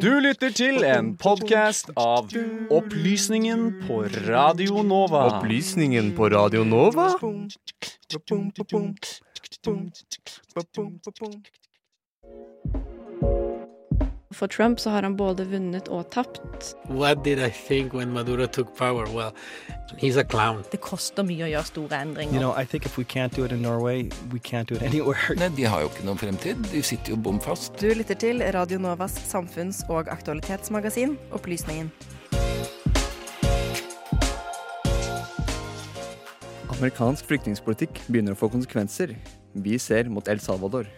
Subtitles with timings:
[0.00, 2.28] Du lytter til en podkast av
[2.68, 5.22] Opplysningen på Radio Nova.
[5.38, 7.08] Opplysningen på Radio Nova?
[14.32, 16.74] For Trump så har han både vunnet og tapt.
[16.88, 19.06] What did I think when Maduro took power?
[19.12, 19.34] Well,
[19.98, 20.64] he's a clown.
[20.70, 22.32] Det koster mye å gjøre store endringer.
[22.32, 24.82] You know, I think if we can't do it in Norway, we can't do it
[24.82, 25.36] anywhere.
[25.36, 26.64] Nei, de har jo ikke noen fremtid.
[26.72, 27.76] De sitter jo bom fast.
[27.80, 31.92] Du lytter til Radio Novas samfunns- og aktualitetsmagasin Opplysningen.
[36.72, 39.12] Amerikansk flyktningpolitikk begynner å få konsekvenser.
[39.54, 40.88] Vi ser mot El Salvador.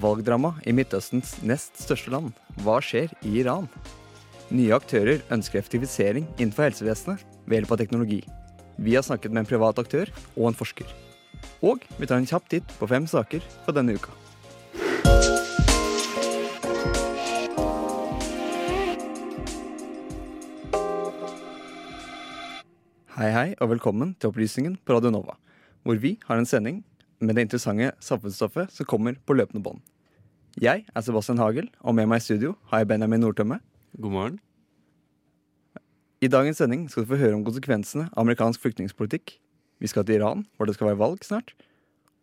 [0.00, 2.30] Valgdrama i Midtøstens nest største land.
[2.64, 3.66] Hva skjer i Iran?
[4.48, 8.20] Nye aktører ønsker effektivisering innenfor helsevesenet ved hjelp av teknologi.
[8.80, 10.88] Vi har snakket med en privat aktør og en forsker.
[11.60, 14.16] Og vi tar en kjapp titt på fem saker for denne uka.
[23.20, 25.36] Hei, hei, og velkommen til Opplysningen på Radio Nova,
[25.84, 26.80] hvor vi har en sending
[27.20, 29.80] med det interessante samfunnsstoffet som kommer på løpende bånd.
[30.60, 33.60] Jeg er Sebastian Hagel, og med meg i studio har jeg Benjamin Nordtømme.
[34.00, 34.38] God morgen.
[36.20, 39.38] I dagens sending skal du få høre om konsekvensene av amerikansk flyktningpolitikk.
[39.80, 41.54] Vi skal til Iran, hvor det skal være valg snart.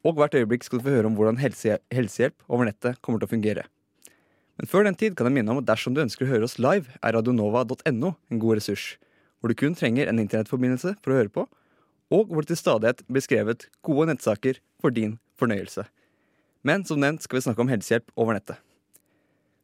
[0.05, 3.29] Og hvert øyeblikk skal du få høre om hvordan helse helsehjelp over nettet kommer til
[3.29, 3.63] å fungere.
[4.57, 6.57] Men før den tid kan jeg minne om at dersom du ønsker å høre oss
[6.61, 8.97] live, er radionova.no en god ressurs,
[9.39, 11.45] hvor du kun trenger en internettforbindelse for å høre på,
[12.13, 15.85] og hvor det til stadighet blir skrevet gode nettsaker for din fornøyelse.
[16.67, 18.59] Men som nevnt skal vi snakke om helsehjelp over nettet.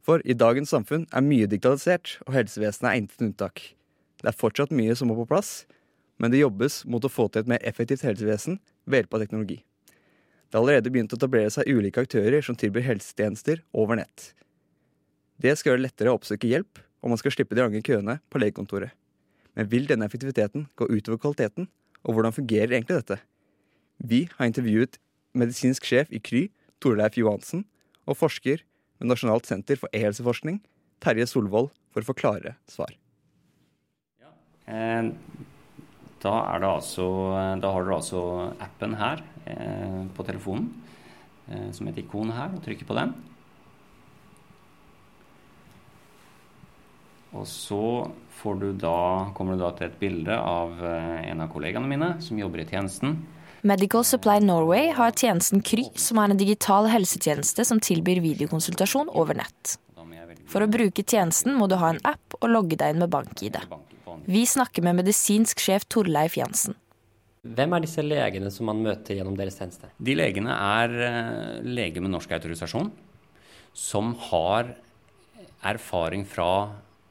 [0.04, 3.62] For i dagens samfunn er mye digitalisert, og helsevesenet er intet unntak.
[4.20, 5.64] Det er fortsatt mye som må på plass,
[6.20, 9.60] men det jobbes mot å få til et mer effektivt helsevesen ved hjelp av teknologi.
[10.48, 14.34] Det har allerede begynt å etablere seg ulike aktører som tilbyr helsetjenester over nett.
[15.42, 18.20] Det skal gjøre det lettere å oppsøke hjelp, og man skal slippe de lange køene
[18.30, 18.94] på legekontoret.
[19.58, 21.68] Men vil denne effektiviteten gå utover kvaliteten,
[22.04, 23.20] og hvordan fungerer egentlig dette?
[24.04, 25.00] Vi har intervjuet
[25.38, 26.48] medisinsk sjef i Kry,
[26.84, 27.64] Torleif Johansen,
[28.06, 28.64] og forsker
[29.00, 30.60] ved Nasjonalt senter for e-helseforskning,
[31.04, 32.94] Terje Solvold, for å få klare svar.
[34.64, 35.10] Eh,
[36.24, 36.34] da,
[36.70, 37.06] altså,
[37.60, 38.22] da, har dere altså
[38.64, 40.70] appen her eh, på telefonen,
[41.50, 43.12] eh, som et ikon her, og trykker på den.
[47.34, 47.86] Og så
[48.44, 52.60] du da, kommer du da til et bilde av en av kollegaene mine som jobber
[52.60, 53.16] i tjenesten.
[53.64, 59.40] Medical Supply Norway har tjenesten Kry, som er en digital helsetjeneste som tilbyr videokonsultasjon over
[59.40, 59.78] nett.
[60.52, 63.56] For å bruke tjenesten må du ha en app og logge deg inn med bank-ID.
[64.28, 66.76] Vi snakker med medisinsk sjef Torleif Jansen.
[67.44, 69.90] Hvem er disse legene som man møter gjennom deres tjeneste?
[69.96, 72.92] De legene er leger med norsk autorisasjon
[73.74, 74.76] som har
[75.64, 76.52] erfaring fra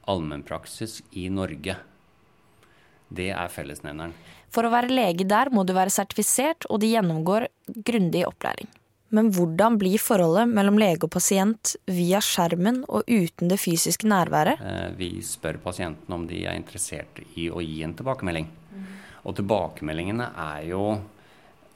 [0.09, 1.77] allmennpraksis i Norge.
[3.13, 4.13] Det er fellesnevneren.
[4.53, 7.47] For å være lege der må du være sertifisert, og de gjennomgår
[7.85, 8.69] grundig opplæring.
[9.13, 14.61] Men hvordan blir forholdet mellom lege og pasient via skjermen og uten det fysiske nærværet?
[14.97, 18.49] Vi spør pasientene om de er interessert i å gi en tilbakemelding.
[19.23, 20.81] Og tilbakemeldingene er jo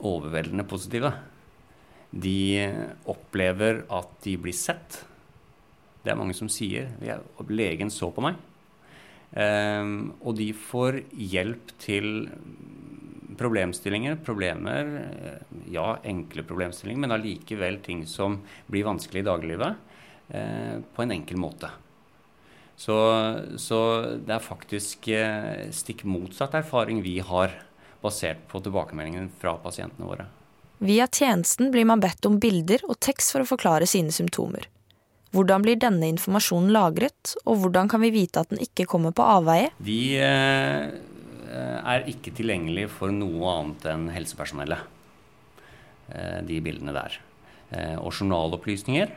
[0.07, 1.13] overveldende positive.
[2.09, 2.65] De
[3.05, 5.03] opplever at de blir sett.
[6.07, 8.37] Det er mange som sier 'legen så på meg'.
[9.35, 12.29] Um, og de får hjelp til
[13.37, 14.87] problemstillinger, problemer,
[15.67, 18.39] ja, enkle problemstillinger, men allikevel ting som
[18.71, 19.75] blir vanskelig i dagliglivet,
[20.31, 21.69] uh, på en enkel måte.
[22.77, 22.95] Så,
[23.57, 23.77] så,
[24.21, 27.55] det er faktisk eh, stikk motsatt erfaring vi har,
[28.03, 30.27] basert på tilbakemeldingen fra pasientene våre.
[30.85, 34.69] Via tjenesten blir man bedt om bilder og tekst for å forklare sine symptomer.
[35.35, 39.25] Hvordan blir denne informasjonen lagret, og hvordan kan vi vite at den ikke kommer på
[39.27, 39.71] avveie?
[39.83, 40.85] De eh,
[41.51, 44.85] er ikke tilgjengelige for noe annet enn helsepersonellet,
[46.13, 47.17] eh, de bildene der.
[47.75, 49.11] Eh, og journalopplysninger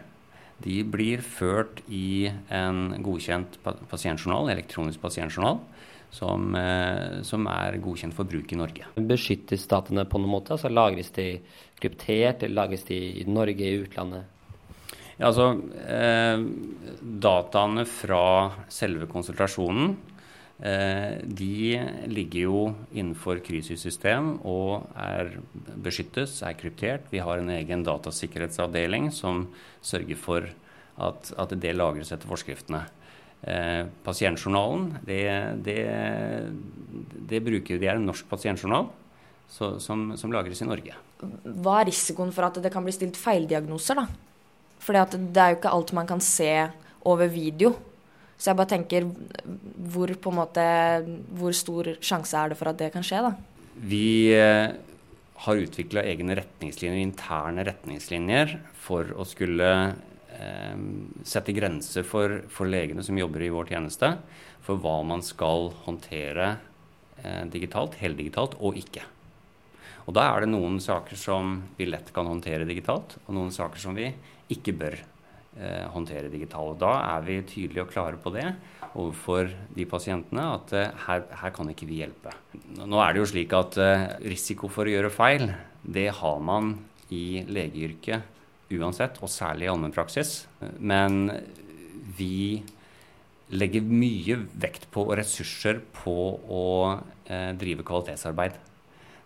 [0.60, 5.62] de blir ført i en godkjent pasientjournal, elektronisk pasientjournal,
[6.12, 6.50] som,
[7.24, 8.88] som er godkjent for bruk i Norge.
[8.98, 10.52] Beskyttes dataene på noen måte?
[10.52, 11.30] Altså Lagres de
[11.80, 14.26] kryptert, eller lagres de i Norge, i utlandet?
[15.20, 15.50] Ja, altså,
[15.84, 16.40] eh,
[17.20, 18.24] dataene fra
[18.72, 19.90] selve konsultasjonen
[20.64, 21.76] eh, de
[22.08, 22.62] ligger jo
[22.94, 25.34] innenfor Krysys-system og er
[25.76, 27.10] beskyttes, er kryptert.
[27.12, 29.44] Vi har en egen datasikkerhetsavdeling som
[29.84, 30.48] sørger for
[31.00, 32.86] at, at det lagres etter forskriftene.
[33.44, 35.20] Eh, pasientjournalen, det,
[35.68, 35.78] det,
[37.28, 38.88] det, bruker, de er en norsk pasientjournal
[39.52, 40.96] så, som, som lagres i Norge.
[41.20, 44.29] Hva er risikoen for at det kan bli stilt feildiagnoser, da?
[44.80, 46.50] Fordi det er jo ikke alt man kan se
[47.08, 47.74] over video.
[48.40, 49.04] Så jeg bare tenker
[49.92, 50.62] hvor måte
[51.36, 53.34] Hvor stor sjanse er det for at det kan skje, da?
[53.80, 54.72] Vi eh,
[55.44, 59.68] har utvikla egne retningslinjer, interne retningslinjer, for å skulle
[60.36, 60.80] eh,
[61.24, 64.10] sette grenser for, for, legene som jobber i vår tjeneste,
[64.64, 66.50] for hva man skal håndtere
[67.22, 69.06] eh, digitalt, heldigitalt og ikke.
[70.04, 73.80] Og da er det noen saker som vi lett kan håndtere digitalt, og noen saker
[73.80, 74.10] som vi
[74.54, 76.80] ikke bør eh, håndtere digitalt.
[76.82, 78.48] Da er vi tydelige og klare på det
[78.90, 82.34] overfor de pasientene at eh, her, her, kan ikke vi hjelpe.
[82.80, 85.48] Nå er det jo slik at eh, risiko for å gjøre feil,
[85.80, 86.74] det har man
[87.14, 88.38] i legeyrket
[88.70, 90.44] uansett, og særlig i allmennpraksis.
[90.78, 91.32] Men
[92.18, 92.62] vi
[93.50, 96.66] legger mye vekt på og ressurser på å
[97.26, 98.58] eh, drive kvalitetsarbeid.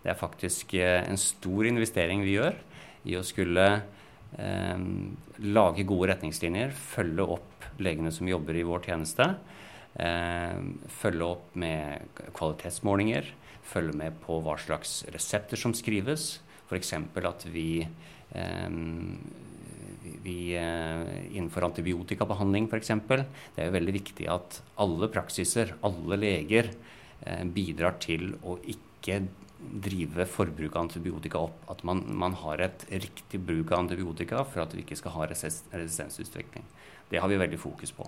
[0.05, 2.57] Det er faktisk eh, en stor investering vi gjør
[3.09, 3.67] i å skulle
[4.35, 9.29] lage gode retningslinjer, følge opp legene som jobber i vår tjeneste.
[9.95, 10.59] Eh,
[10.91, 13.29] følge opp med kvalitetsmålinger,
[13.65, 16.41] følge med på hva slags resepter som skrives.
[16.67, 16.93] F.eks.
[16.97, 17.87] at vi,
[18.35, 18.71] eh,
[20.25, 21.05] vi eh,
[21.37, 22.93] innenfor antibiotikabehandling f.eks.
[23.07, 26.73] Det er jo veldig viktig at alle praksiser, alle leger,
[27.23, 29.23] eh, bidrar til å ikke
[29.85, 31.63] drive forbruket av antibiotika opp.
[31.71, 35.31] At man, man, har et riktig bruk av antibiotika for at vi ikke skal ha
[35.31, 36.67] resistensutvikling.
[37.11, 38.07] Det har vi veldig fokus på.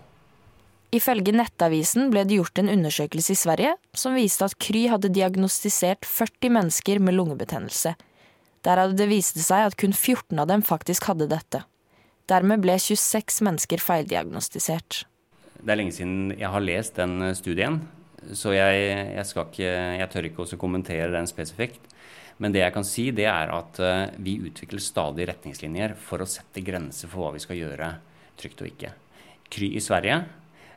[0.95, 6.07] Ifølge Nettavisen ble det gjort en undersøkelse i Sverige som viste at Kry hadde diagnostisert
[6.07, 7.97] 40 mennesker med lungebetennelse.
[8.67, 11.65] Der hadde det vist seg at kun 14 av dem faktisk hadde dette.
[12.31, 15.05] Dermed ble 26 mennesker feildiagnostisert.
[15.61, 17.81] Det er lenge siden jeg har lest den studien,
[18.35, 19.71] så jeg, jeg, ikke,
[20.01, 21.93] jeg tør ikke også kommentere den spesifikt.
[22.43, 26.29] Men det jeg kan si, det er at uh, vi utvikler stadig retningslinjer for å
[26.29, 27.95] sette grenser for hva vi skal gjøre
[28.37, 28.93] trygt og ikke.
[29.53, 30.19] Kry i Sverige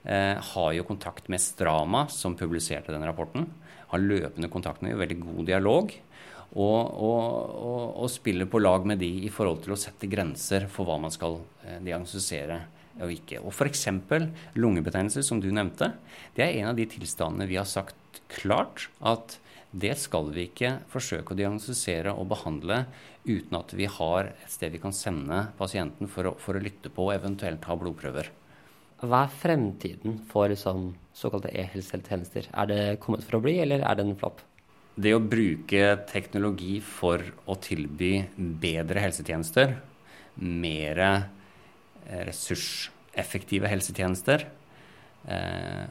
[0.04, 3.48] eh, har jo kontakt med Strama, som publiserte den rapporten.
[3.90, 5.96] Har løpende kontakt med veldig god dialog.
[6.50, 7.24] Og, og,
[7.62, 10.96] og, og, spiller på lag med de i forhold til å sette grenser for hva
[11.02, 12.62] man skal eh, diagnostisere
[13.04, 13.42] og ikke.
[13.44, 13.88] Og f.eks.
[14.60, 15.94] lungebetennelse, som du nevnte,
[16.36, 19.38] det er en av de tilstandene vi har sagt klart at
[19.70, 22.84] det skal vi ikke forsøke å diagnostisere og behandle
[23.28, 26.90] uten at vi har et sted vi kan sende pasienten for å, for å lytte
[26.94, 28.32] på og eventuelt ha blodprøver.
[29.00, 32.50] Hva er fremtiden for sånn, såkalte e-helsetjenester?
[32.52, 34.42] Er det kommet for å bli, eller er det en flopp?
[35.00, 39.78] Det å bruke teknologi for å tilby bedre helsetjenester,
[40.40, 41.39] mer Eh,
[42.10, 44.46] ressurseffektive helsetjenester
[45.30, 45.86] eh,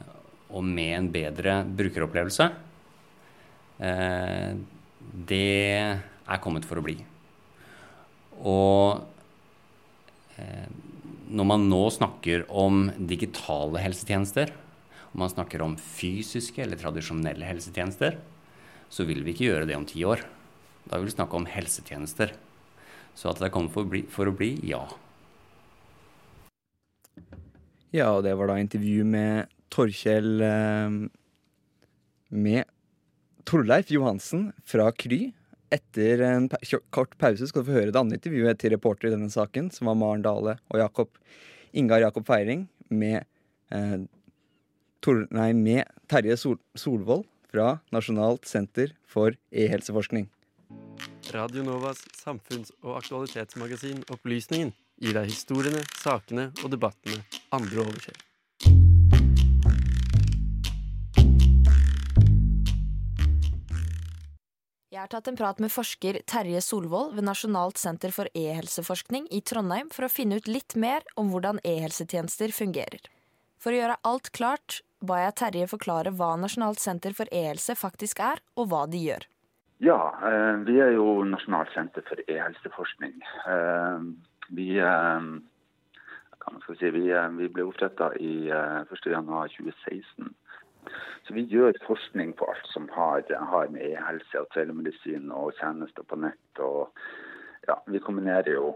[0.49, 2.49] og med en bedre brukeropplevelse,
[3.85, 4.51] eh,
[5.29, 6.97] det er kommet for å bli.
[8.49, 9.05] Og
[11.29, 14.53] når man nå snakker om digitale helsetjenester,
[15.09, 18.17] og man snakker om fysiske eller tradisjonelle helsetjenester,
[18.89, 20.23] så vil vi ikke gjøre det om ti år.
[20.89, 22.33] Da vil vi snakke om helsetjenester.
[23.17, 24.83] Så at det er kommet for for å bli ja.
[27.95, 30.97] Ja, og det var da intervju med Torkjell eh,
[32.29, 32.63] Med
[33.49, 35.31] Torleif Johansen fra Kry.
[35.73, 36.49] Etter en
[36.93, 39.89] kort pause skal du få høre det andre intervjuet til reporter i denne saken, som
[39.89, 41.11] var Maren Dale og Jakob,
[41.73, 43.25] Ingar Jakob Feiring med,
[43.73, 43.99] eh,
[45.01, 50.27] Tor, nei, med Terje Sol Solvold fra Nasjonalt senter for e-helseforskning.
[51.33, 57.23] Radio Novas samfunns- og aktualitetsmagasin Opplysningen gir deg historiene, sakene og debattene
[57.55, 58.25] andre overser.
[64.89, 69.39] Jeg har tatt en prat med forsker Terje Solvold ved Nasjonalt senter for e-helseforskning i
[69.45, 73.05] Trondheim for å finne ut litt mer om hvordan e-helsetjenester fungerer.
[73.63, 78.19] For å gjøre alt klart ba jeg Terje forklare hva Nasjonalt senter for e-helse faktisk
[78.19, 79.23] er, og hva de gjør.
[79.79, 83.15] Ja, eh, vi er jo Nasjonalt senter for e-helseforskning.
[84.49, 85.21] Vi, eh,
[86.79, 90.25] si, vi, eh, vi ble oppretta i 1.1.2016.
[90.25, 90.35] Eh,
[91.27, 96.03] Så vi gjør forskning på alt som har, har med e-helse og telemedisin og tjenester
[96.03, 96.59] på nett.
[96.59, 96.89] og
[97.67, 98.71] ja, Vi kombinerer jo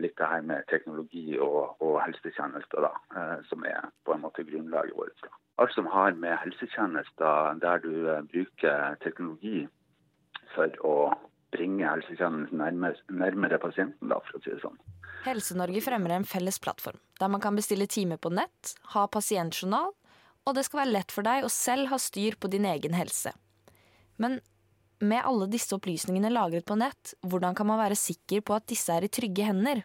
[0.00, 4.96] litt det her med teknologi og, og helsetjenester, da, som er på en måte grunnlaget
[4.96, 5.26] vårt.
[5.58, 7.92] Alt som har med helsetjenester der du
[8.32, 9.68] bruker teknologi
[10.54, 10.96] for å
[11.52, 14.78] bringe helsetjenesten nærmere, nærmere pasienten, da, for å si det sånn.
[15.22, 19.92] Helse-Norge fremmer en felles plattform, der man kan bestille time på nett, ha pasientjournal,
[20.42, 23.30] og det skal være lett for deg å selv ha styr på din egen helse.
[24.18, 24.40] Men
[25.02, 28.94] med alle disse opplysningene lagret på nett, hvordan kan man være sikker på at disse
[28.94, 29.84] er i trygge hender?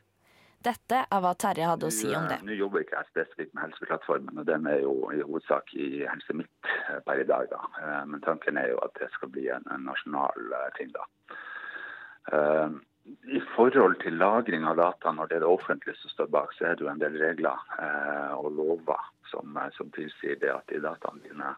[0.65, 2.39] Dette er hva Terje hadde å si om det.
[2.45, 6.33] Nå jobber ikke jeg spesifikt med Helseplattformen, og den er jo i hovedsak i Helse
[6.35, 6.71] Midt
[7.05, 7.45] per i dag.
[7.53, 7.61] da.
[8.09, 11.05] Men tanken er jo at det skal bli en, nasjonal ting, da.
[13.07, 16.69] I forhold til lagring av data når det er det offentlige som står bak, så
[16.69, 17.61] er det jo en del regler
[18.35, 21.53] og lover som, som tilsier det at de dataene dine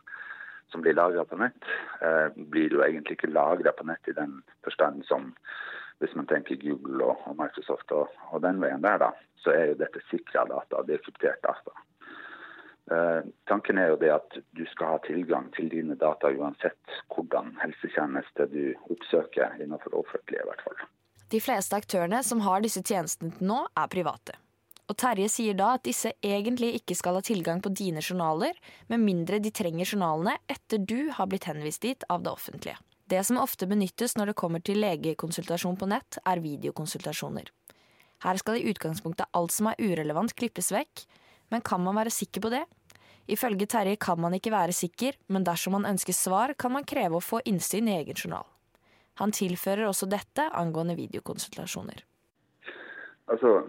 [0.70, 1.66] som blir lagra på nett,
[2.36, 5.32] blir jo egentlig ikke lagra på nett i den forstand som
[6.00, 9.10] hvis man tenker Google og, og Microsoft og, og, den veien der, da,
[9.44, 11.74] så er jo dette sikra data, det er kryptert data.
[12.90, 13.20] Eh,
[13.52, 18.48] tanken er jo det at du skal ha tilgang til dine data uansett hvordan helsetjeneste
[18.54, 20.88] du oppsøker innenfor det offentlige, i hvert fall.
[21.30, 24.38] De fleste aktørene som har disse tjenestene til nå, er private.
[24.90, 28.58] Og Terje sier da at disse egentlig ikke skal ha tilgang på dine journaler,
[28.90, 32.80] med mindre de trenger journalene etter du har blitt henvist dit av det offentlige.
[33.10, 37.54] Det som ofte benyttes når det kommer til legekonsultasjon på nett, er videokonsultasjoner.
[38.26, 41.06] Her skal i utgangspunktet alt som er urelevant klippes vekk,
[41.54, 42.66] men kan man være sikker på det?
[43.30, 47.22] Ifølge Terje kan man ikke være sikker, men dersom man ønsker svar, kan man kreve
[47.22, 48.50] å få innsyn i egen journal.
[49.20, 52.04] Han tilfører også dette angående videokonsultasjoner.
[53.30, 53.60] Altså,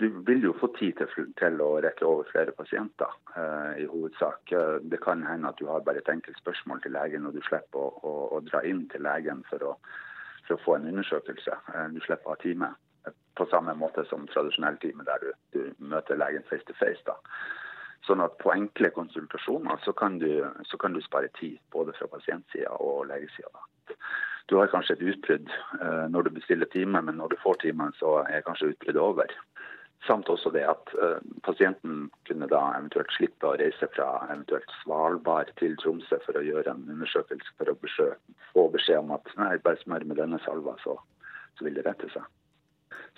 [0.00, 4.54] du vil jo få tid til, til å rekke over flere pasienter, eh, i hovedsak.
[4.90, 7.82] Det kan hende at du har bare et enkelt spørsmål til legen, og du slipper
[7.82, 9.72] å, å, å dra inn til legen for å,
[10.46, 11.56] for å, få en undersøkelse.
[11.74, 12.74] Eh, du slipper å ha time,
[13.38, 17.02] på samme måte som tradisjonell time der du, du møter legen face to face.
[17.06, 17.18] da.
[18.06, 20.30] Sånn at på enkle konsultasjoner så kan du,
[20.70, 23.66] så kan du spare tid, både fra pasientsida og legesida.
[24.48, 27.92] Du har kanskje et utbrudd eh, når du bestiller time, men når du får timen,
[28.00, 29.34] så er kanskje utbruddet over.
[30.06, 35.50] Samt også det at uh, pasienten kunne da eventuelt slippe å reise fra eventuelt Svalbard
[35.58, 37.76] til Tromsø for å gjøre en undersøkelse for å
[38.52, 40.94] få beskjed om at nei, bare smør med denne salva, så,
[41.58, 42.22] så vil det rette seg.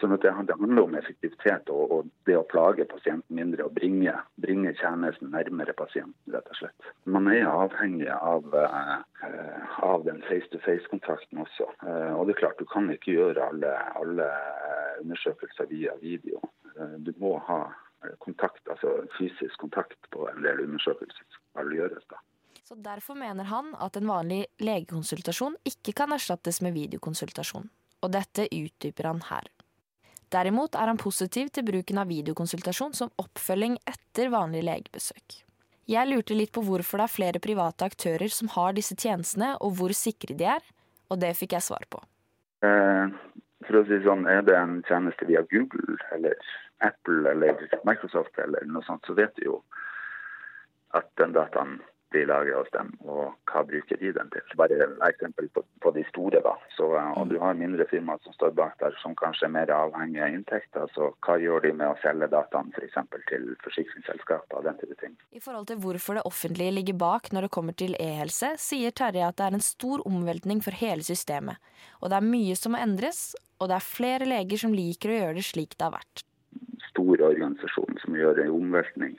[0.00, 4.14] Sånn at det, handler om effektivitet og, og, det å plage pasienten mindre og bringe,
[4.40, 6.92] bringe tjenesten nærmere pasienten, rett og slett.
[7.04, 11.68] Man er avhengig av, uh, av den face-to-face-kontakten også.
[11.84, 14.30] Uh, og det er klart, du kan ikke gjøre alle, alle
[15.04, 16.40] undersøkelser via video.
[16.80, 17.60] Eh, du må ha
[18.04, 22.06] eh, kontakt, altså fysisk kontakt på en del undersøkelser som skal gjøres.
[22.10, 22.20] da.
[22.64, 27.70] Så Derfor mener han at en vanlig legekonsultasjon ikke kan erstattes med videokonsultasjon.
[28.00, 29.50] Og dette utdyper han her.
[30.30, 35.40] Derimot er han positiv til bruken av videokonsultasjon som oppfølging etter vanlig legebesøk.
[35.90, 39.74] Jeg lurte litt på hvorfor det er flere private aktører som har disse tjenestene, og
[39.80, 40.62] hvor sikre de er,
[41.10, 41.98] og det fikk jeg svar på.
[42.62, 43.10] Eh,
[43.66, 46.36] for å si sånn, Er det en tjeneste via Google eller
[46.80, 49.56] Apple eller Microsoft eller noe sånt, så vet du jo
[50.94, 54.54] at den dataen blir lager hos dem, og hva bruker de den til.
[54.58, 56.40] Bare eksempel på, på, de store.
[56.44, 56.54] da.
[56.76, 59.72] Så, eh, og Du har mindre firmaer som står bak der som kanskje er mer
[59.74, 60.90] avhengig av inntekter.
[60.94, 62.98] Så hva gjør de med å selge dataene f.eks.
[63.10, 65.14] For til forsikringsselskaper og den type ting.
[65.32, 69.28] I forhold til hvorfor det offentlige ligger bak når det kommer til e-helse, sier Terje
[69.28, 71.62] at det er en stor omveltning for hele systemet.
[72.00, 75.20] Og det er mye som må endres, og det er flere leger som liker å
[75.20, 76.26] gjøre det slik det har vært
[76.90, 79.16] stor organisasjon som gjør en omveltning.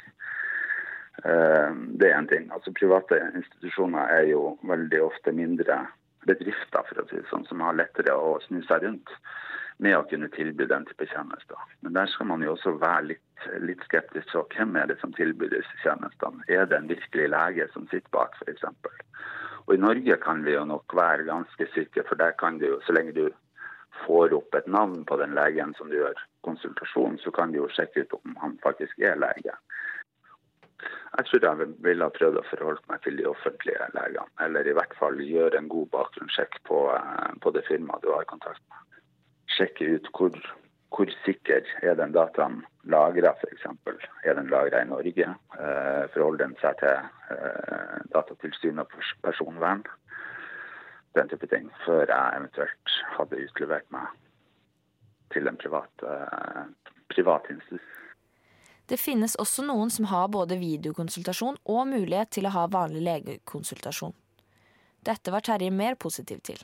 [1.26, 2.50] Eh, det er en ting.
[2.54, 5.84] Altså Private institusjoner er jo veldig ofte mindre
[6.26, 9.14] bedrifter for å si sånn, som har lettere å snu seg rundt
[9.82, 11.58] med å kunne tilby den type tjenester.
[11.82, 14.30] Men der skal man jo også være litt, litt skeptisk.
[14.30, 16.46] til hvem er det som tilbyr disse tjenestene?
[16.48, 18.66] Er det en virkelig lege som sitter bak, f.eks.?
[19.66, 22.80] Og I Norge kan vi jo nok være ganske sikre, for der kan du jo,
[22.86, 23.30] så lenge du
[24.06, 27.70] får opp et navn på den legen som du gjør konsultasjon, så kan du jo
[27.70, 29.54] sjekke ut om han faktisk er lege.
[31.18, 34.76] Jeg tror jeg ville ha prøvd å forholde meg til de offentlige legene, eller i
[34.78, 39.00] hvert fall gjøre en god bakgrunnssjekk på, eh, på det firmaet du har kontakt med.
[39.52, 40.38] Sjekke ut hvor,
[40.96, 43.68] hvor sikker er den dataen lagra, f.eks.
[44.24, 45.34] Er den lagra i Norge?
[45.60, 46.96] Eh, forholder den seg til
[47.36, 49.84] eh, Datatilsynet og personvern?
[51.16, 54.12] den type ting, før jeg eventuelt hadde utlevert meg
[55.34, 56.64] til en privat, uh,
[57.12, 57.98] privat institutt.
[58.92, 64.12] Det finnes også noen som har både videokonsultasjon og mulighet til å ha vanlig legekonsultasjon.
[65.08, 66.60] Dette var Terje mer positiv til.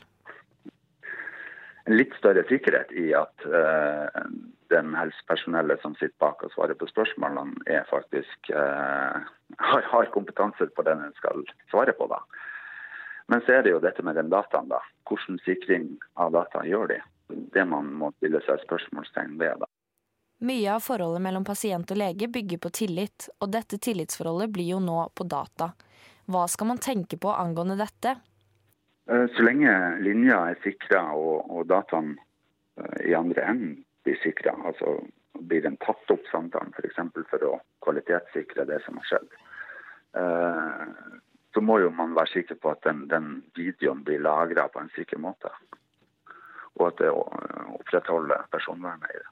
[1.87, 4.25] En litt større sikkerhet i at uh,
[4.73, 9.23] den helsepersonellet som sitter bak og svarer på spørsmålene, er faktisk uh,
[9.69, 12.09] har, har, kompetanse på den skal svare på.
[12.11, 12.19] da.
[13.31, 14.83] Men så er det jo dette med den dataen, da.
[15.07, 16.99] Hvordan sikring av data gjør de?
[17.55, 19.63] Det man må stille seg spørsmålstegn ved.
[19.63, 19.71] da.
[20.39, 24.79] Mye av forholdet mellom pasient og lege bygger på tillit, og dette tillitsforholdet blir jo
[24.83, 25.71] nå på data.
[26.29, 28.13] Hva skal man tenke på angående dette?
[29.09, 29.71] Eh, så lenge
[30.05, 32.11] linja er sikra og, og dataen
[32.77, 33.71] eh, i andre enden
[34.05, 34.99] blir sikra, altså
[35.39, 36.99] blir den tatt opp samtalen, f.eks.
[37.15, 37.53] For, for å
[37.85, 39.39] kvalitetssikre det som har skjedd.
[40.21, 40.83] Eh,
[41.55, 44.93] så må jo man være sikker på at den, den videoen blir lagra på en
[44.93, 45.49] sikker måte.
[46.77, 49.31] Og at det opprettholder personvernet i det.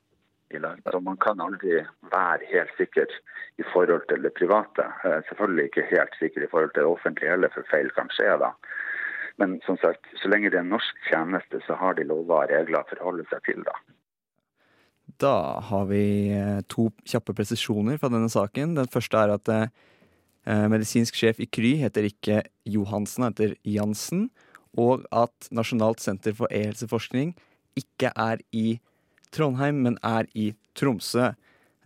[0.56, 1.82] I så man kan aldri
[2.12, 3.12] være helt sikker
[3.58, 4.86] i forhold til det private.
[5.06, 8.38] Eh, selvfølgelig ikke helt sikker i forhold til det offentlige heller, for feil kan skje
[8.42, 8.52] da.
[9.38, 12.82] Men som sagt, så lenge det er norsk tjeneste, så har de lover og regler
[12.82, 13.66] å forholde seg til.
[13.68, 13.76] Da
[15.26, 15.36] Da
[15.70, 18.76] har vi eh, to kjappe presisjoner fra denne saken.
[18.80, 19.68] Den første er at eh,
[20.72, 24.30] medisinsk sjef i Kry heter ikke Johansen, heter Jansen.
[24.76, 27.32] Og at Nasjonalt senter for e-helseforskning
[27.80, 28.80] ikke er i
[29.36, 31.34] Trondheim, men er i Tromsø.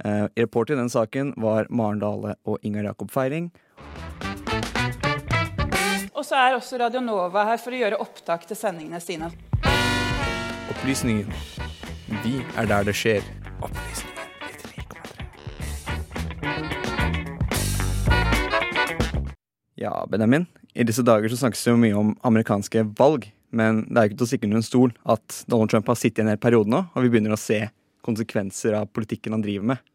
[0.06, 3.50] Eh, reporter i den saken var Maren Dale og Ingar Jakob Feiring.
[6.13, 9.32] Og så er også Radionova her for å gjøre opptak til sendingene sine.
[10.70, 11.32] Opplysningen.
[12.24, 13.25] Vi er der det skjer.
[13.60, 14.10] Opplysningen.
[19.79, 20.46] Ja, Benjamin.
[20.75, 23.29] I disse dager så snakkes det jo mye om amerikanske valg.
[23.50, 25.98] Men det er jo ikke til å stikke under en stol at Donald Trump har
[25.98, 27.63] sittet i en hel periode nå, og vi begynner å se
[28.06, 29.86] konsekvenser av politikken han driver med.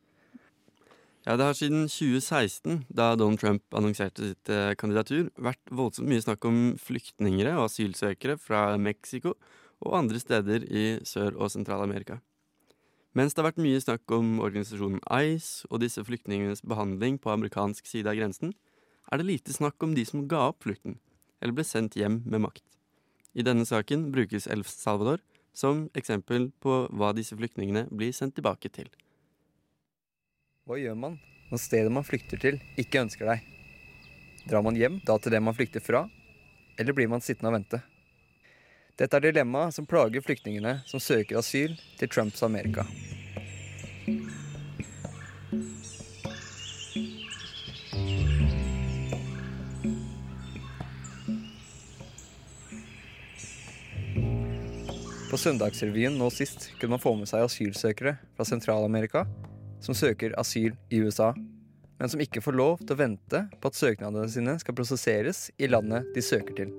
[1.25, 6.21] Ja, Det har siden 2016, da Donald Trump annonserte sitt eh, kandidatur, vært voldsomt mye
[6.21, 9.33] snakk om flyktninger og asylsøkere fra Mexico
[9.81, 12.19] og andre steder i Sør- og Sentral-Amerika.
[13.17, 17.89] Mens det har vært mye snakk om organisasjonen ICE og disse flyktningenes behandling på amerikansk
[17.89, 18.53] side av grensen,
[19.09, 20.99] er det lite snakk om de som ga opp flukten,
[21.41, 22.67] eller ble sendt hjem med makt.
[23.35, 25.19] I denne saken brukes El Salvador
[25.55, 28.91] som eksempel på hva disse flyktningene blir sendt tilbake til.
[30.67, 31.19] Hva gjør man
[31.51, 33.43] når stedet man flykter til, ikke ønsker deg?
[34.47, 36.05] Drar man hjem da til det man flykter fra,
[36.79, 37.83] eller blir man sittende og vente?
[38.95, 42.87] Dette er dilemmaet som plager flyktningene som søker asyl til Trumps Amerika.
[55.35, 59.25] På Søndagsrevyen nå sist kunne man få med seg asylsøkere fra Sentral-Amerika
[59.83, 61.33] som søker asyl i USA,
[61.99, 65.67] men som ikke får lov til å vente på at søknadene sine skal prosesseres i
[65.67, 66.71] landet de søker til.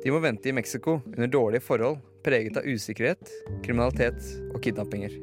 [0.00, 3.20] De må vente i Mexico under dårlige forhold preget av usikkerhet,
[3.66, 5.20] kriminalitet og kidnappinger.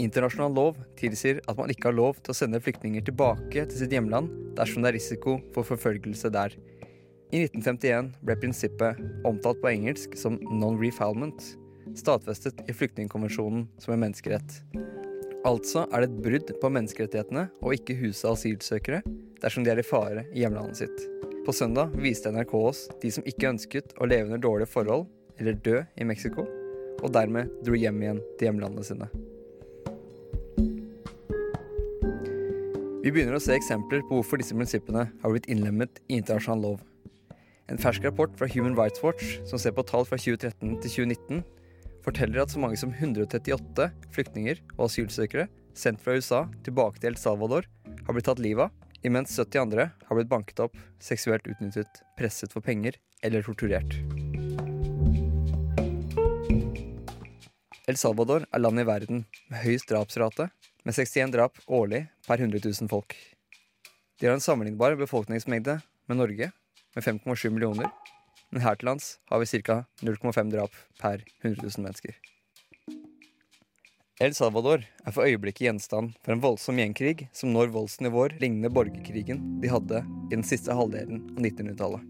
[0.00, 3.92] Internasjonal lov tilsier at man ikke har lov til å sende flyktninger tilbake til sitt
[3.92, 6.56] hjemland dersom det er risiko for forfølgelse der.
[7.34, 11.42] I 1951 ble prinsippet, omtalt på engelsk som non-refoulement,
[11.98, 14.60] stadfestet i flyktningkonvensjonen som en menneskerett.
[15.46, 19.02] Altså er det et brudd på menneskerettighetene å ikke huse asylsøkere
[19.42, 21.04] dersom de er i fare i hjemlandet sitt.
[21.46, 25.06] På søndag viste NRK oss de som ikke ønsket å leve under dårlige forhold
[25.40, 26.46] eller dø i Mexico,
[27.02, 29.10] og dermed dro hjem igjen til hjemlandene sine.
[33.02, 36.84] Vi begynner å se eksempler på hvorfor disse prinsippene har blitt innlemmet i internasjonal lov.
[37.66, 41.44] En fersk rapport fra Human Rights Watch som ser på tall fra 2013 til 2019,
[42.06, 47.18] forteller at så mange som 138 flyktninger og asylsøkere sendt fra USA tilbake til El
[47.18, 47.66] Salvador
[48.06, 52.54] har blitt tatt livet av, imens 70 andre har blitt banket opp, seksuelt utnyttet, presset
[52.54, 53.98] for penger eller torturert.
[57.86, 60.48] El Salvador er landet i verden med høyest drapsrate,
[60.86, 63.18] med 61 drap årlig per 100 000 folk.
[64.18, 66.52] De har en sammenlignbar befolkningsmengde med Norge,
[66.96, 67.92] med 5,7 millioner.
[68.50, 69.82] Men her til lands har vi ca.
[70.00, 72.16] 0,5 drap per 100 000 mennesker.
[74.16, 79.42] El Salvador er for øyeblikket gjenstand for en voldsom gjengkrig som når voldsnivåer lignende borgerkrigen
[79.60, 82.06] de hadde i den siste halvdelen av 1900-tallet.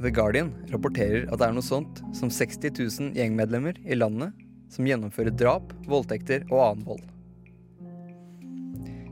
[0.00, 4.34] The Guardian rapporterer at det er noe sånt som 60 000 gjengmedlemmer i landet
[4.74, 7.04] som gjennomfører drap, voldtekter og annen vold.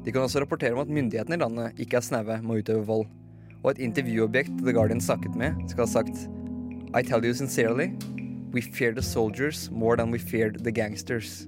[0.03, 2.89] De kan også rapportere om at myndighetene i landet ikke er snaue med å utøve
[2.89, 3.07] vold,
[3.63, 6.27] og et intervjuobjekt The Guardian snakket med, skal ha sagt
[6.93, 7.93] I tell you sincerely,
[8.53, 11.47] we fear the soldiers more than we feared the gangsters.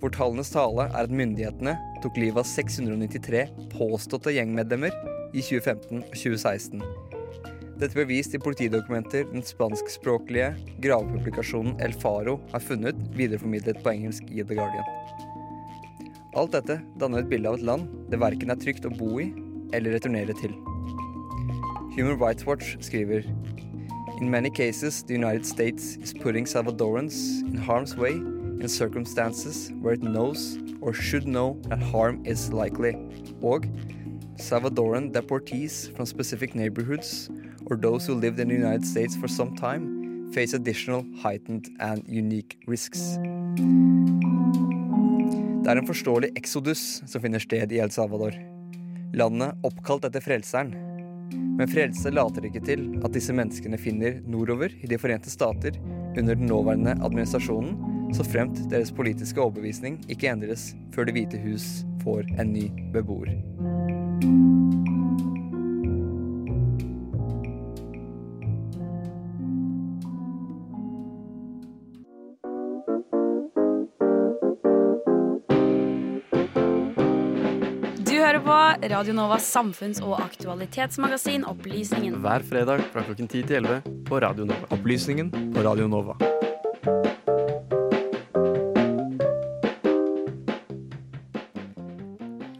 [0.00, 3.44] Hvor tallenes tale er at myndighetene tok livet av 693
[3.76, 4.90] påståtte gjengmedlemmer
[5.30, 6.82] i 2015 og 2016.
[7.78, 14.26] Dette ble vist i politidokumenter den spanskspråklige gravepublikasjonen El Faro har funnet, videreformidlet på engelsk
[14.30, 14.86] i The Guardian.
[16.34, 19.30] Alt dette danner et bilde av et land det verken er trygt å bo i
[19.72, 20.54] eller returnere til.
[21.94, 23.22] Human Rights Watch skriver
[24.18, 29.92] In many cases, the United States is putting Salvadorans in harm's way in circumstances where
[29.92, 32.94] it knows or should know that harm is likely.
[33.42, 33.68] Og
[34.38, 37.28] Salvadoran deportees from specific neighborhoods
[37.66, 42.02] or those who lived in the United States for some time face additional heightened and
[42.08, 43.18] unique risks.
[45.62, 48.32] Det er en forståelig exodus som finner sted i El Salvador.
[49.12, 50.91] Landet oppkalt etter frelseren.
[51.32, 55.78] Men frelse later ikke til at disse menneskene finner nordover i De forente stater
[56.16, 57.76] under den nåværende administrasjonen,
[58.12, 63.32] så fremt deres politiske overbevisning ikke endres før Det hvite hus får en ny beboer.
[78.32, 82.14] Hører på Radio Novas samfunns- og aktualitetsmagasin Opplysningen.
[82.24, 84.68] Hver fredag fra klokken 10 til 11 på Radio Nova.
[84.72, 86.16] Opplysningen på Radio Nova.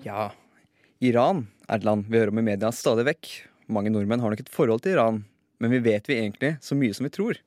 [0.05, 0.29] Ja,
[1.01, 3.35] Iran er et land vi hører om i media stadig vekk.
[3.73, 5.25] Mange nordmenn har nok et forhold til Iran,
[5.57, 7.41] men vi vet vi egentlig så mye som vi tror.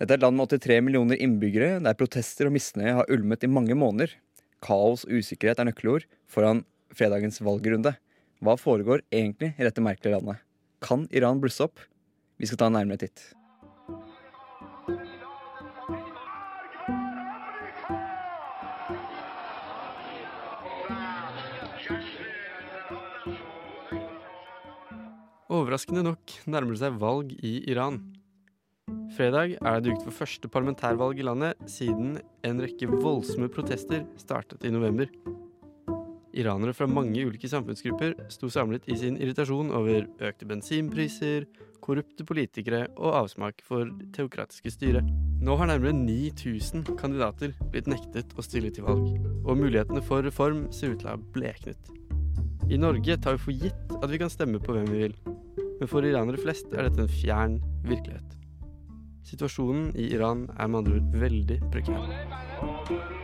[0.00, 3.54] Dette er et land med 83 millioner innbyggere, der protester og misnøye har ulmet i
[3.54, 4.18] mange måneder.
[4.66, 7.94] Kaos og usikkerhet er nøkkelord foran fredagens valgrunde.
[8.44, 10.42] Hva foregår egentlig i dette merkelige landet?
[10.84, 11.80] Kan Iran blusse opp?
[12.36, 13.32] Vi skal ta en nærmere titt.
[25.56, 28.02] Overraskende nok nærmer det seg valg i Iran.
[29.16, 34.66] Fredag er det duket for første parlamentærvalg i landet siden en rekke voldsomme protester startet
[34.66, 35.08] i november.
[36.36, 41.46] Iranere fra mange ulike samfunnsgrupper sto samlet i sin irritasjon over økte bensinpriser,
[41.80, 45.00] korrupte politikere og avsmak for teokratiske styre.
[45.40, 49.08] Nå har nærmere 9000 kandidater blitt nektet å stille til valg,
[49.46, 51.92] og mulighetene for reform ser ut til å ha bleknet.
[52.68, 55.18] I Norge tar vi for gitt at vi kan stemme på hvem vi vil,
[55.80, 58.36] men for iranere flest er dette en fjern virkelighet.
[59.26, 63.15] Situasjonen i Iran er med andre ord veldig prekær.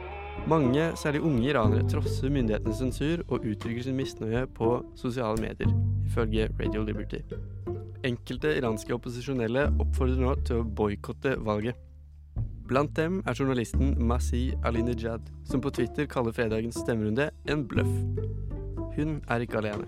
[0.50, 5.70] Mange, særlig unge iranere, trosser myndighetenes sensur og uttrykker sin misnøye på sosiale medier,
[6.06, 7.20] ifølge Radio Liberty.
[8.04, 11.78] Enkelte iranske opposisjonelle oppfordrer nå til å boikotte valget.
[12.66, 17.92] Blant dem er journalisten Masi Alinejad, som på Twitter kaller fredagens stemmerunde en bløff.
[18.96, 19.86] Hun er ikke alene.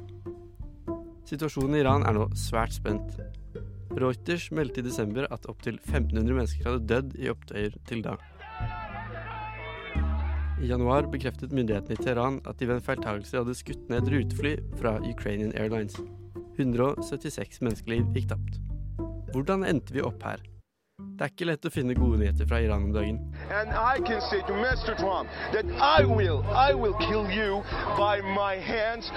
[1.27, 3.19] Situasjonen i Iran er nå svært spent.
[3.99, 8.15] Reuters meldte i desember at opptil 1500 mennesker hadde dødd i opptøyer til da.
[10.65, 14.55] I januar bekreftet myndighetene i Teheran at de ved en feiltagelse hadde skutt ned rutefly
[14.81, 15.99] fra Ukrainian Airlines.
[16.57, 18.57] 176 menneskeliv gikk tapt.
[19.35, 20.41] Hvordan endte vi opp her?
[21.19, 23.21] Det er ikke lett å finne gode nyheter fra Iran om dagen.
[24.97, 25.29] Trump
[25.85, 26.97] I will, I will
[28.57, 29.13] hands,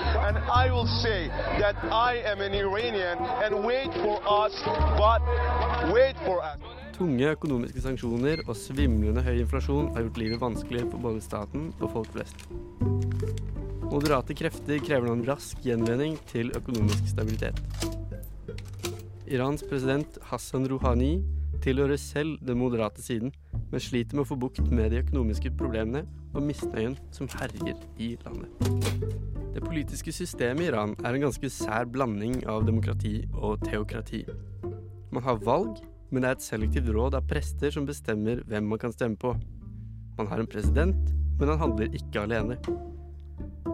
[2.60, 3.18] Iranian,
[3.64, 4.60] wait for us,
[5.00, 5.24] but
[5.96, 6.87] wait for us.
[6.98, 11.92] Tunge økonomiske sanksjoner og svimlende høy inflasjon har gjort livet vanskelig for både staten og
[11.94, 12.48] folk flest.
[13.88, 17.62] Moderate krefter krever nå en rask gjenvending til økonomisk stabilitet.
[19.30, 21.20] Irans president Hassan Rouhani
[21.62, 23.30] tilhører selv den moderate siden,
[23.70, 26.02] men sliter med å få bukt med de økonomiske problemene
[26.34, 28.50] og misnøyen som herjer i landet.
[29.54, 34.24] Det politiske systemet i Iran er en ganske sær blanding av demokrati og teokrati.
[35.14, 35.78] Man har valg,
[36.10, 39.34] men det er et selektivt råd av prester som bestemmer hvem man kan stemme på.
[40.18, 42.58] Man har en president, men han handler ikke alene.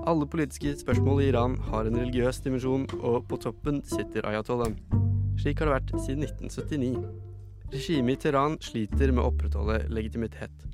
[0.03, 4.75] Alle politiske spørsmål i Iran har en religiøs dimensjon, og på toppen sitter ayatollahen.
[5.39, 6.97] Slik har det vært siden 1979.
[7.73, 10.67] Regimet i Teheran sliter med å opprettholde legitimitet.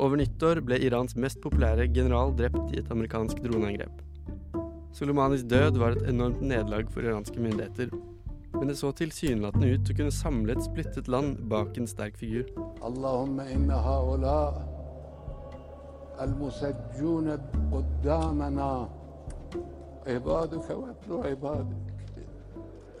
[0.00, 4.04] Over nyttår ble Irans mest populære general drept i et amerikansk droneangrep.
[4.96, 7.92] Soleimanis død var et enormt nederlag for iranske myndigheter,
[8.54, 12.18] men det så tilsynelatende ut til å kunne samle et splittet land bak en sterk
[12.20, 12.50] figur.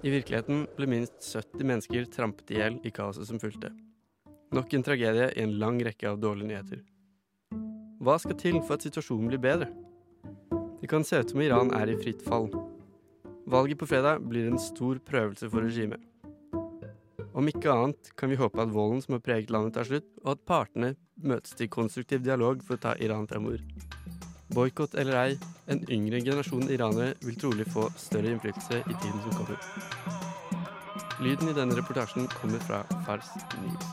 [0.00, 3.72] I virkeligheten ble minst 70 mennesker trampet i hjel i kaoset som fulgte.
[4.56, 6.80] Nok en tragedie i en lang rekke av dårlige nyheter.
[8.00, 9.68] Hva skal til for at situasjonen blir bedre?
[10.80, 12.48] Det kan se ut som Iran er i fritt fall,
[13.50, 15.98] Valget på fredag blir en stor prøvelse for regimet.
[17.34, 20.36] Om ikke annet kan vi håpe at volden som har preget landet tar slutt, og
[20.36, 23.64] at partene møtes til konstruktiv dialog for å ta Iran fremover.
[24.54, 25.32] Boikott eller ei,
[25.66, 29.58] en yngre generasjon iranere vil trolig få større innflytelse i tiden som kommer.
[31.18, 33.32] Lyden i denne reportasjen kommer fra Fars
[33.64, 33.88] News.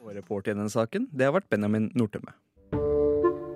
[0.00, 2.32] Og reporter i denne saken, det har vært Benjamin Nordtømme.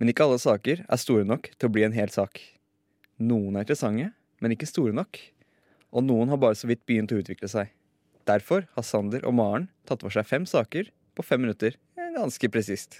[0.00, 2.40] Men ikke alle saker er store nok til å bli en hel sak.
[3.20, 4.08] Noen er interessante,
[4.40, 5.20] men ikke store nok.
[5.92, 7.68] Og noen har bare så vidt begynt å utvikle seg.
[8.28, 11.76] Derfor har Sander og Maren tatt for seg fem saker på fem minutter.
[12.16, 12.96] Ganske presist.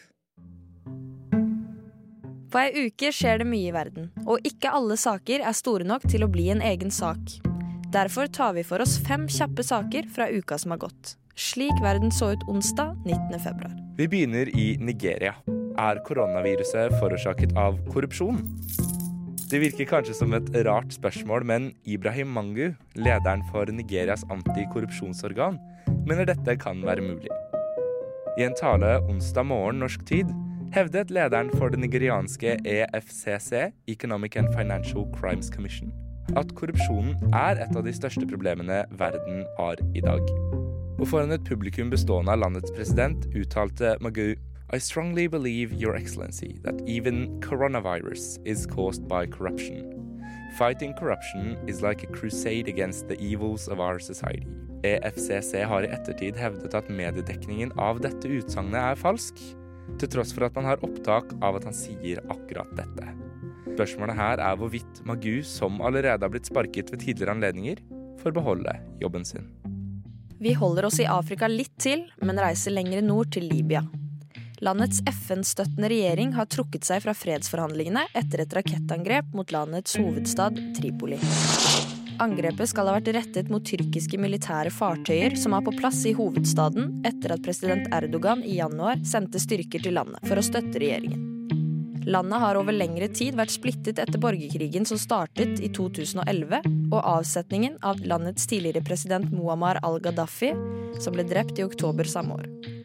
[2.51, 6.05] På ei uke skjer det mye i verden, og ikke alle saker er store nok
[6.11, 7.39] til å bli en egen sak.
[7.95, 11.15] Derfor tar vi for oss fem kjappe saker fra uka som har gått.
[11.39, 13.39] Slik verden så ut onsdag 19.
[13.41, 13.75] februar.
[13.97, 15.39] Vi begynner i Nigeria.
[15.79, 18.41] Er koronaviruset forårsaket av korrupsjon?
[19.51, 25.59] Det virker kanskje som et rart spørsmål, men Ibrahim Mangu, lederen for Nigerias antikorrupsjonsorgan,
[26.07, 27.31] mener dette kan være mulig.
[28.39, 30.31] I en tale onsdag morgen norsk tid
[30.75, 35.91] hevdet lederen for det nigerianske EFCC, Economic and Financial Crimes Commission,
[36.39, 40.23] at korrupsjonen er et av de største problemene verden har i dag.
[41.01, 44.37] Og foran et publikum bestående av landets president uttalte Magu
[44.73, 50.23] I strongly believe, Your Excellency, that even coronavirus is caused by corruption.
[50.57, 54.47] Fighting corruption is like a crusade against the evils of our society.
[54.83, 59.43] EFCC har i ettertid hevdet at mediedekningen av dette utsagnet er falsk,
[59.99, 63.11] til tross for at man har opptak av at han sier akkurat dette.
[63.75, 67.83] Spørsmålet her er hvorvidt Magu, som allerede har blitt sparket ved tidligere anledninger,
[68.23, 69.51] får beholde jobben sin.
[70.39, 73.83] Vi holder oss i Afrika litt til, men reiser lenger nord til Libya.
[74.61, 81.17] Landets FN-støttende regjering har trukket seg fra fredsforhandlingene etter et rakettangrep mot landets hovedstad Tripoli.
[82.21, 86.99] Angrepet skal ha vært rettet mot tyrkiske militære fartøyer som er på plass i hovedstaden
[87.09, 91.25] etter at president Erdogan i januar sendte styrker til landet for å støtte regjeringen.
[92.11, 97.79] Landet har over lengre tid vært splittet etter borgerkrigen som startet i 2011, og avsetningen
[97.87, 100.53] av landets tidligere president Muammar al-Gaddafi,
[101.01, 102.80] som ble drept i oktober samme år.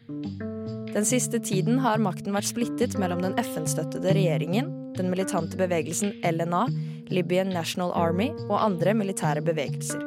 [0.96, 6.62] Den siste tiden har makten vært splittet mellom den FN-støttede regjeringen, den militante bevegelsen LNA,
[7.12, 10.00] Libyan National Army og andre militære bevegelser.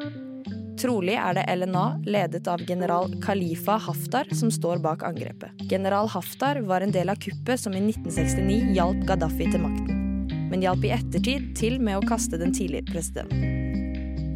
[0.81, 5.53] Trolig er det LNA, ledet av general Khalifa Haftar, som står bak angrepet.
[5.69, 10.65] General Haftar var en del av kuppet som i 1969 hjalp Gaddafi til makten, men
[10.65, 13.58] hjalp i ettertid til med å kaste den tidligere presidenten.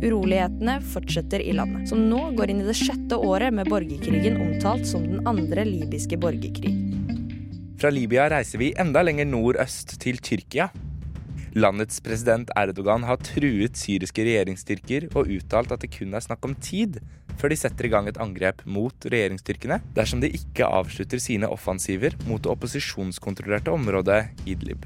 [0.03, 4.83] Urolighetene fortsetter i landet, som nå går inn i det sjette året med borgerkrigen omtalt
[4.89, 6.73] som den andre libyske borgerkrig.
[7.79, 10.69] Fra Libya reiser vi enda lenger nordøst til Tyrkia.
[11.55, 16.55] Landets president Erdogan har truet syriske regjeringsstyrker og uttalt at det kun er snakk om
[16.57, 16.97] tid
[17.37, 22.17] før de setter i gang et angrep mot regjeringsstyrkene dersom de ikke avslutter sine offensiver
[22.27, 24.83] mot det opposisjonskontrollerte området Idlib.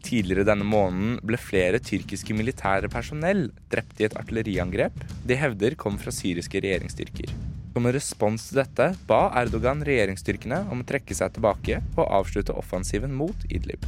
[0.00, 4.96] Tidligere denne måneden ble flere tyrkiske militære personell drept i et artilleriangrep
[5.28, 7.32] de hevder kom fra syriske regjeringsstyrker.
[7.74, 12.56] Som en respons til dette ba Erdogan regjeringsstyrkene om å trekke seg tilbake og avslutte
[12.58, 13.84] offensiven mot Idlib.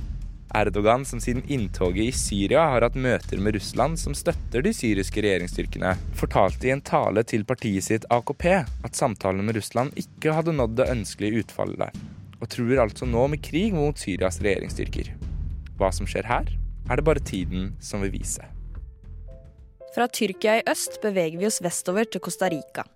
[0.54, 5.24] Erdogan, som siden inntoget i Syria har hatt møter med Russland som støtter de syriske
[5.24, 10.54] regjeringsstyrkene, fortalte i en tale til partiet sitt AKP at samtalene med Russland ikke hadde
[10.58, 12.04] nådd det ønskelige utfallet,
[12.38, 15.14] og truer altså nå med krig mot Syrias regjeringsstyrker.
[15.78, 16.48] Hva som skjer her,
[16.90, 18.44] er det bare tiden som vil vise.
[19.92, 22.86] Fra Tyrkia i øst beveger vi oss vestover til Costa Rica,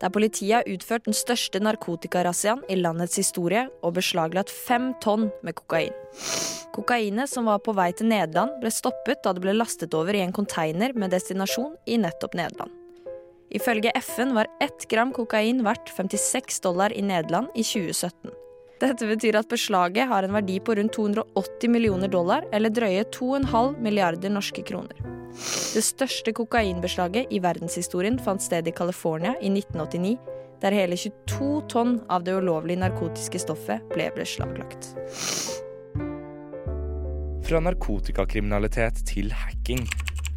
[0.00, 5.56] der politiet har utført den største narkotikarazziaen i landets historie og beslaglagt fem tonn med
[5.58, 5.94] kokain.
[6.76, 10.20] Kokainet som var på vei til Nederland, ble stoppet da det ble lastet over i
[10.24, 12.74] en konteiner med destinasjon i nettopp Nederland.
[13.56, 18.34] Ifølge FN var ett gram kokain verdt 56 dollar i Nederland i 2017.
[18.76, 23.78] Dette betyr at beslaget har en verdi på rundt 280 millioner dollar, eller drøye 2,5
[23.80, 24.98] milliarder norske kroner.
[25.72, 30.16] Det største kokainbeslaget i verdenshistorien fant sted i California i 1989,
[30.60, 34.90] der hele 22 tonn av det ulovlige narkotiske stoffet ble beslaglagt.
[37.46, 39.86] Fra narkotikakriminalitet til hacking.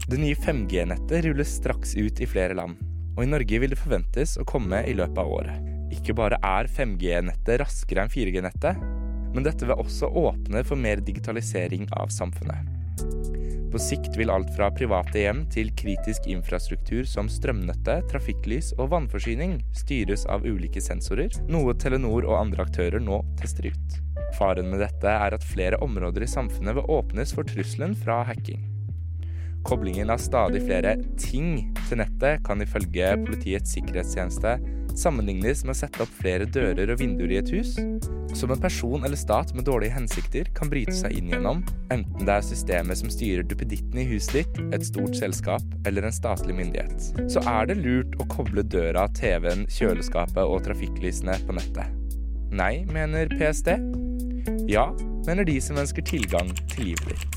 [0.10, 2.80] Det nye 5G-nettet rulles straks ut i flere land,
[3.17, 5.78] og i Norge vil det forventes å komme i løpet av året.
[5.93, 8.82] Ikke bare er 5G-nettet raskere enn 4G-nettet,
[9.34, 12.75] men dette vil også åpne for mer digitalisering av samfunnet.
[13.69, 19.60] På sikt vil alt fra private hjem til kritisk infrastruktur som strømnettet, trafikklys og vannforsyning
[19.78, 23.99] styres av ulike sensorer, noe Telenor og andre aktører nå tester ut.
[24.39, 28.65] Faren med dette er at flere områder i samfunnet vil åpnes for trusselen fra hacking.
[29.67, 34.56] Koblingen av stadig flere ting til nettet kan ifølge Politiets sikkerhetstjeneste
[34.99, 37.75] sammenlignes med å sette opp flere dører og vinduer i et hus,
[38.38, 42.35] som en person eller stat med dårlige hensikter kan bryte seg inn gjennom, enten det
[42.35, 47.09] er systemet som styrer duppeditten i huset ditt, et stort selskap eller en statlig myndighet.
[47.31, 51.95] Så er det lurt å koble døra, TV-en, kjøleskapet og trafikklysene på nettet.
[52.49, 53.75] Nei, mener PST.
[54.69, 54.89] Ja,
[55.27, 57.29] mener de som ønsker tilgang til livet ditt.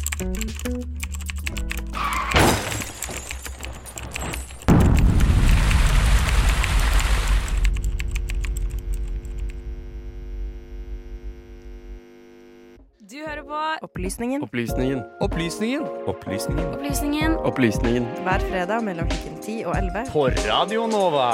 [13.22, 14.42] Hører på Opplysningen.
[14.42, 15.02] Opplysningen.
[15.22, 15.84] Opplysningen.
[16.10, 16.66] Opplysningen.
[16.74, 18.06] Opplysningen Opplysningen.
[18.26, 20.08] Hver fredag mellom klokken 10 og 11.
[20.10, 21.28] På Radio Nova.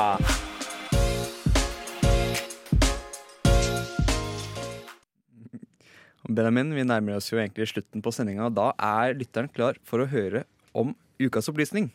[6.29, 8.51] Benjamin, vi nærmer oss jo egentlig slutten på sendinga.
[8.53, 10.45] Da er lytteren klar for å høre
[10.77, 11.89] om ukas opplysning.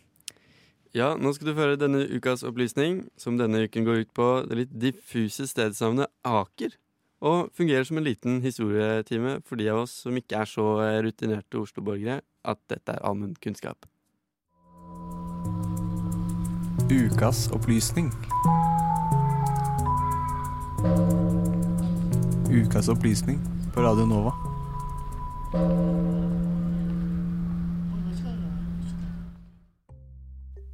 [0.94, 4.30] Ja, nå skal du få høre denne ukas opplysning, som denne uken går ut på
[4.50, 6.74] det litt diffuse stedsnavnet Aker.
[7.24, 10.66] Og fungerer som en liten historietime for de av oss som ikke er så
[11.06, 13.88] rutinerte Oslo-borgere at dette er allmenn kunnskap.
[16.92, 18.12] Ukas opplysning.
[22.52, 23.40] Ukas opplysning
[23.74, 24.36] på Radio Nova.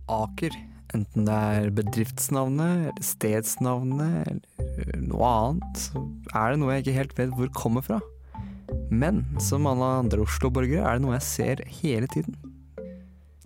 [0.09, 0.78] Aker.
[0.97, 6.01] Enten det er bedriftsnavnet, eller stedsnavnet, eller noe annet, så
[6.33, 7.99] er det noe jeg ikke helt vet hvor kommer fra.
[8.89, 12.37] Men som alle andre Oslo-borgere er det noe jeg ser hele tiden.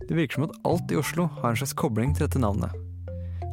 [0.04, 2.72] Det virker som at alt i Oslo har en slags kobling til dette navnet.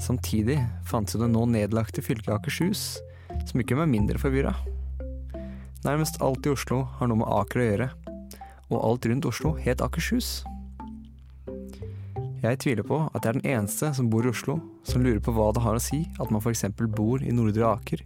[0.02, 3.00] Samtidig fantes jo det nå nedlagte fylket Akershus,
[3.48, 4.56] som ikke var mindre forvirra.
[5.86, 7.90] Nærmest alt i Oslo har noe med Aker å gjøre,
[8.72, 10.42] og alt rundt Oslo het Akershus.
[12.42, 14.56] Jeg tviler på at jeg er den eneste som bor i Oslo
[14.88, 16.66] som lurer på hva det har å si at man f.eks.
[16.90, 18.02] bor i Nordre Aker,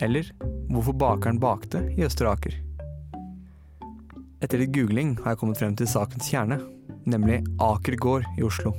[0.00, 0.30] eller
[0.72, 2.56] hvorfor bakeren bakte i Østre Aker.
[4.40, 6.62] Etter litt googling har jeg kommet frem til sakens kjerne,
[7.04, 8.72] nemlig Aker gård i Oslo.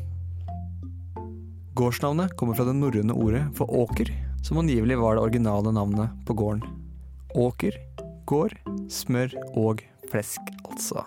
[1.78, 4.10] Gårdsnavnet kommer fra det norrøne ordet for åker,
[4.46, 6.66] som angivelig var det originale navnet på gården.
[7.38, 7.78] Åker,
[8.26, 8.58] gård,
[8.90, 11.06] smør og flesk, altså.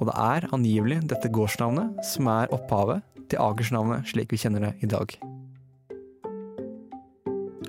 [0.00, 4.72] Og det er angivelig dette gårdsnavnet som er opphavet til Akersnavnet slik vi kjenner det
[4.84, 5.14] i dag.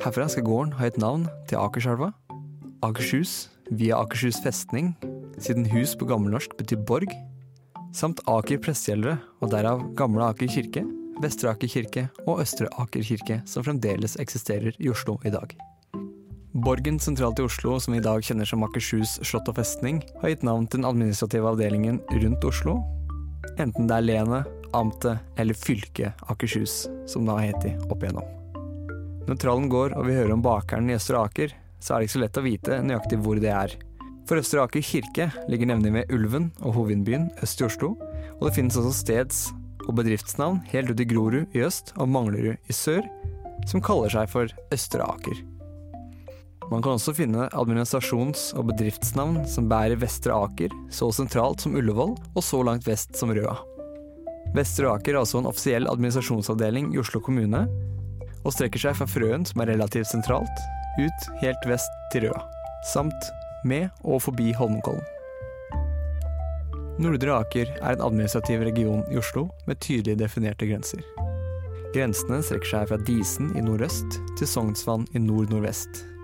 [0.04, 2.12] Herfra skal gården ha et navn til Akerselva,
[2.86, 4.94] Akershus via Akershus festning,
[5.42, 7.14] siden hus på gammelnorsk betyr borg,
[7.96, 10.84] samt Aker prestegjeldere, og derav Gamle Aker kirke,
[11.24, 15.56] Vestre Aker kirke og Østre Aker kirke, som fremdeles eksisterer i Oslo i dag.
[16.56, 20.32] Borgen sentralt i Oslo, som vi i dag kjenner som Akershus slott og festning, har
[20.32, 22.78] gitt navn til den administrative avdelingen rundt Oslo,
[23.60, 28.30] enten det er lenet, amtet eller fylket Akershus, som det har hett opp igjennom.
[29.28, 31.52] Når trallen går og vi hører om bakeren i Østre Aker,
[31.84, 33.76] så er det ikke så lett å vite nøyaktig hvor det er.
[34.24, 37.98] For Østre Aker kirke ligger nemlig ved Ulven og hovedbyen øst i Oslo,
[38.38, 39.50] og det finnes også steds-
[39.90, 43.04] og bedriftsnavn helt ut i Grorud i øst og Manglerud i sør,
[43.68, 45.44] som kaller seg for Østre Aker.
[46.72, 52.16] Man kan også finne administrasjons- og bedriftsnavn som bærer Vestre Aker, så sentralt som Ullevål
[52.34, 53.54] og så langt vest som Røa.
[54.56, 57.66] Vestre Aker er altså en offisiell administrasjonsavdeling i Oslo kommune,
[58.46, 60.64] og strekker seg fra Frøen, som er relativt sentralt,
[60.98, 62.42] ut helt vest til Røa,
[62.94, 63.30] samt
[63.66, 65.06] med og forbi Holmenkollen.
[67.02, 71.04] Nordre Aker er en administrativ region i Oslo med tydelig definerte grenser.
[71.92, 76.15] Grensene strekker seg fra Disen i nordøst til Sognsvann i nord-nordvest.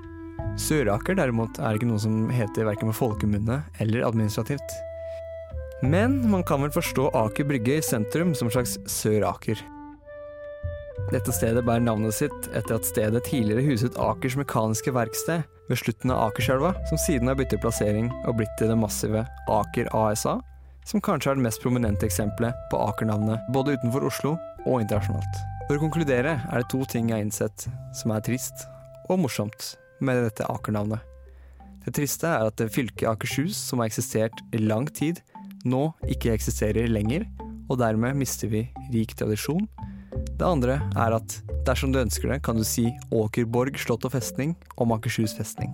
[0.62, 4.78] Søraker derimot er ikke noe som heter verken med folkemunne eller administrativt.
[5.82, 9.62] Men man kan vel forstå Aker Brygge i sentrum som en slags Sør-Aker.
[11.12, 16.14] Dette stedet bærer navnet sitt etter at stedet tidligere huset Akers mekaniske verksted ved slutten
[16.14, 20.38] av Akerselva, som siden har byttet plassering og blitt til det massive Aker ASA,
[20.88, 24.36] som kanskje er det mest prominente eksempelet på Aker-navnet både utenfor Oslo
[24.68, 25.44] og internasjonalt.
[25.66, 28.68] For å konkludere er det to ting jeg har innsett som er trist
[29.10, 31.02] og morsomt med dette Aker-navnet.
[31.86, 35.22] Det triste er at fylket Akershus, som har eksistert i lang tid,
[35.66, 37.26] nå ikke eksisterer lenger,
[37.70, 39.66] og dermed mister vi rik tradisjon.
[40.12, 41.38] Det andre er at
[41.68, 45.74] dersom du ønsker det, kan du si Åkerborg slott og festning om Akershus festning.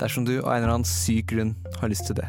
[0.00, 2.28] Dersom du av en eller annen syk grunn har lyst til det.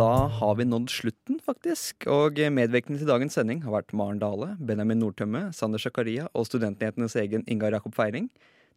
[0.00, 2.06] da har vi nådd slutten, faktisk.
[2.08, 7.18] Og medvirkende til dagens sending har vært Maren Dale, Benjamin Nordtømme, Sander Zakaria og studentnyhetenes
[7.20, 8.30] egen Ingar Jakob Feiring.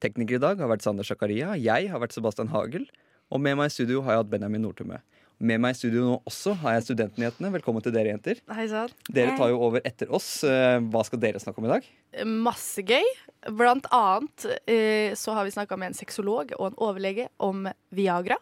[0.04, 2.90] Tekniker i dag har vært Sander Zakaria, jeg har vært Sebastian Hagel,
[3.32, 5.00] og med meg i studio har jeg hatt Benjamin Nordtømme.
[5.40, 7.52] Med meg i studio nå også har jeg Studentnyhetene.
[7.56, 8.44] Velkommen til dere, jenter.
[8.52, 8.68] Hei.
[9.16, 10.30] Dere tar jo over etter oss.
[10.48, 11.88] Eh, Hva skal dere snakke om i dag?
[12.28, 13.08] Masse gøy.
[13.56, 18.38] Blant annet eh, så har vi snakka med en sexolog og en overlege om Viagra.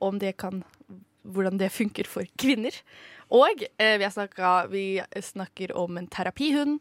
[0.00, 0.62] Om det kan
[1.26, 2.74] hvordan det funker for kvinner.
[3.30, 4.84] Og eh, vi, har snakket, vi
[5.22, 6.80] snakker om en terapihund.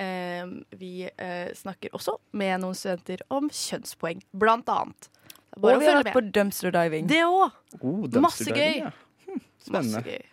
[0.00, 0.46] Eh,
[0.80, 5.10] vi eh, snakker også med noen studenter om kjønnspoeng, blant annet.
[5.58, 7.08] Bare Og vi har vært på dumpster diving.
[7.10, 7.50] Det òg.
[7.82, 8.84] Oh, Masse gøy.
[8.84, 8.92] ja.
[9.26, 9.98] Hm, spennende.
[10.00, 10.26] Masse gøy.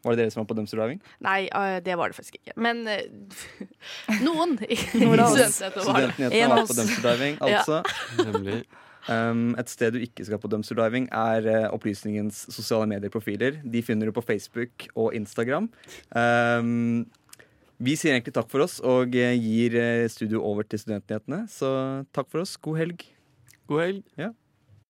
[0.00, 1.00] Var det dere som var på dumpster diving?
[1.26, 2.54] Nei, eh, det var det faktisk ikke.
[2.56, 3.02] Men eh,
[4.26, 5.58] noen i Noen av oss.
[5.58, 7.58] studentnyhetene var har på dumpster diving, Ja.
[7.60, 7.82] altså.
[9.10, 13.58] Um, et sted du ikke skal på dumpster diving, er uh, Opplysningens sosiale medieprofiler.
[13.66, 15.70] De finner du på Facebook og Instagram.
[16.14, 17.06] Um,
[17.80, 21.46] vi sier egentlig takk for oss og uh, gir uh, studio over til Studentnyhetene.
[21.50, 21.70] Så
[22.14, 22.54] takk for oss.
[22.60, 23.08] God helg.
[23.70, 24.04] God helg.
[24.20, 24.30] Ja.